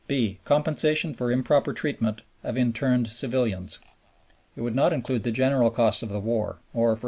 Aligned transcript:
(b) 0.07 0.39
Compensation 0.45 1.13
for 1.13 1.31
improper 1.31 1.73
treatment 1.73 2.23
of 2.43 2.57
interned 2.57 3.05
civilians. 3.05 3.77
It 4.55 4.61
would 4.61 4.73
not 4.73 4.93
include 4.93 5.21
the 5.23 5.31
general 5.31 5.69
costs 5.69 6.01
of 6.01 6.09
the 6.09 6.19
war, 6.19 6.57
or 6.73 6.97
(_e. 6.97 6.99